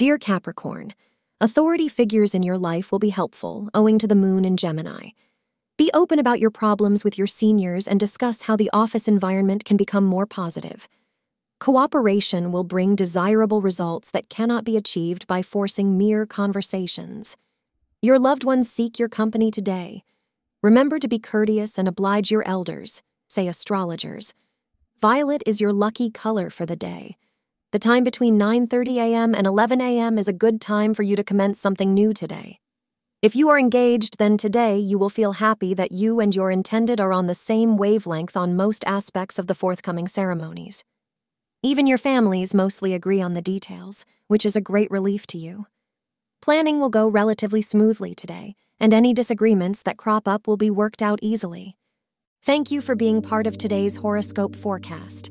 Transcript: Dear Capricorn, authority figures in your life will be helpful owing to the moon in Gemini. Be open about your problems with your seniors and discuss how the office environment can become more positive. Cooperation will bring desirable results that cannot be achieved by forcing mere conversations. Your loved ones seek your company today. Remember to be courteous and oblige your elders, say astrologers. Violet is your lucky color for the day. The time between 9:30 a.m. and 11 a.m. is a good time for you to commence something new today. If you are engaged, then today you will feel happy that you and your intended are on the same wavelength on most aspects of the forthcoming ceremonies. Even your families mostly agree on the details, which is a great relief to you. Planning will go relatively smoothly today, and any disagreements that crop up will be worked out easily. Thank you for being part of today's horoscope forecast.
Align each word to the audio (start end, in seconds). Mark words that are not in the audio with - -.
Dear 0.00 0.16
Capricorn, 0.16 0.94
authority 1.42 1.86
figures 1.86 2.34
in 2.34 2.42
your 2.42 2.56
life 2.56 2.90
will 2.90 2.98
be 2.98 3.10
helpful 3.10 3.68
owing 3.74 3.98
to 3.98 4.08
the 4.08 4.14
moon 4.14 4.46
in 4.46 4.56
Gemini. 4.56 5.10
Be 5.76 5.90
open 5.92 6.18
about 6.18 6.40
your 6.40 6.50
problems 6.50 7.04
with 7.04 7.18
your 7.18 7.26
seniors 7.26 7.86
and 7.86 8.00
discuss 8.00 8.40
how 8.44 8.56
the 8.56 8.70
office 8.72 9.08
environment 9.08 9.66
can 9.66 9.76
become 9.76 10.06
more 10.06 10.24
positive. 10.24 10.88
Cooperation 11.58 12.50
will 12.50 12.64
bring 12.64 12.96
desirable 12.96 13.60
results 13.60 14.10
that 14.12 14.30
cannot 14.30 14.64
be 14.64 14.78
achieved 14.78 15.26
by 15.26 15.42
forcing 15.42 15.98
mere 15.98 16.24
conversations. 16.24 17.36
Your 18.00 18.18
loved 18.18 18.42
ones 18.42 18.70
seek 18.70 18.98
your 18.98 19.10
company 19.10 19.50
today. 19.50 20.02
Remember 20.62 20.98
to 20.98 21.08
be 21.08 21.18
courteous 21.18 21.76
and 21.76 21.86
oblige 21.86 22.30
your 22.30 22.48
elders, 22.48 23.02
say 23.28 23.46
astrologers. 23.46 24.32
Violet 24.98 25.42
is 25.44 25.60
your 25.60 25.74
lucky 25.74 26.10
color 26.10 26.48
for 26.48 26.64
the 26.64 26.74
day. 26.74 27.18
The 27.72 27.78
time 27.78 28.02
between 28.02 28.36
9:30 28.36 28.96
a.m. 28.96 29.32
and 29.32 29.46
11 29.46 29.80
a.m. 29.80 30.18
is 30.18 30.26
a 30.26 30.32
good 30.32 30.60
time 30.60 30.92
for 30.92 31.04
you 31.04 31.14
to 31.14 31.22
commence 31.22 31.60
something 31.60 31.94
new 31.94 32.12
today. 32.12 32.58
If 33.22 33.36
you 33.36 33.48
are 33.48 33.60
engaged, 33.60 34.18
then 34.18 34.36
today 34.36 34.76
you 34.76 34.98
will 34.98 35.08
feel 35.08 35.34
happy 35.34 35.72
that 35.74 35.92
you 35.92 36.18
and 36.18 36.34
your 36.34 36.50
intended 36.50 37.00
are 37.00 37.12
on 37.12 37.26
the 37.26 37.34
same 37.34 37.76
wavelength 37.76 38.36
on 38.36 38.56
most 38.56 38.82
aspects 38.88 39.38
of 39.38 39.46
the 39.46 39.54
forthcoming 39.54 40.08
ceremonies. 40.08 40.82
Even 41.62 41.86
your 41.86 41.98
families 41.98 42.54
mostly 42.54 42.92
agree 42.92 43.22
on 43.22 43.34
the 43.34 43.42
details, 43.42 44.04
which 44.26 44.44
is 44.44 44.56
a 44.56 44.60
great 44.60 44.90
relief 44.90 45.24
to 45.28 45.38
you. 45.38 45.66
Planning 46.42 46.80
will 46.80 46.90
go 46.90 47.06
relatively 47.06 47.62
smoothly 47.62 48.16
today, 48.16 48.56
and 48.80 48.92
any 48.92 49.14
disagreements 49.14 49.84
that 49.84 49.96
crop 49.96 50.26
up 50.26 50.48
will 50.48 50.56
be 50.56 50.70
worked 50.70 51.02
out 51.02 51.20
easily. 51.22 51.76
Thank 52.42 52.72
you 52.72 52.80
for 52.80 52.96
being 52.96 53.22
part 53.22 53.46
of 53.46 53.56
today's 53.56 53.94
horoscope 53.94 54.56
forecast. 54.56 55.30